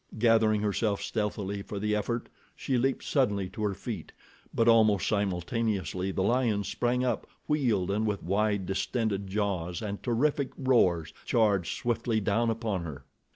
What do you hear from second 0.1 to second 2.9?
Gathering herself stealthily for the effort, she